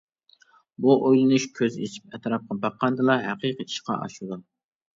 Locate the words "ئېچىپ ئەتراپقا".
1.85-2.59